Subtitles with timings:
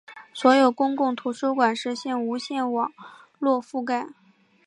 [0.33, 2.91] 所有公共图书馆实现无线网
[3.37, 4.07] 络覆盖。